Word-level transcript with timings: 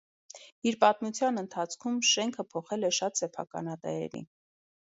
Իր 0.69 0.77
պատմության 0.83 1.37
ընթացքում 1.41 2.01
շենքը 2.13 2.47
փոխել 2.55 2.89
է 2.91 2.93
շատ 3.01 3.23
սեփականատերերի։ 3.23 4.27